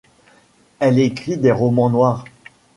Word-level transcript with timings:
Elle 0.79 0.97
écrit 0.97 1.37
des 1.37 1.51
romans 1.51 1.91
noirs. 1.91 2.25